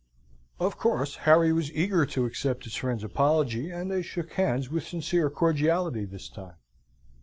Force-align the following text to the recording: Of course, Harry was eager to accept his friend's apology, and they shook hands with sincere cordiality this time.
Of 0.59 0.79
course, 0.79 1.15
Harry 1.27 1.53
was 1.53 1.71
eager 1.73 2.07
to 2.07 2.25
accept 2.25 2.63
his 2.63 2.73
friend's 2.73 3.03
apology, 3.03 3.69
and 3.69 3.91
they 3.91 4.01
shook 4.01 4.31
hands 4.31 4.67
with 4.67 4.83
sincere 4.87 5.29
cordiality 5.29 6.05
this 6.05 6.27
time. 6.27 6.55